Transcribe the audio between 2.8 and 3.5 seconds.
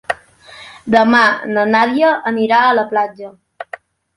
la platja.